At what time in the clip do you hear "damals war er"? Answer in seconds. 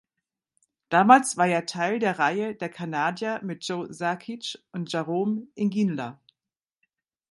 0.89-1.67